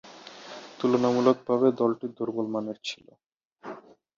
তুলনামূলকভাবে 0.79 1.67
দলটি 1.79 2.05
দূর্বলমানের 2.17 2.77
ছিল। 2.83 3.05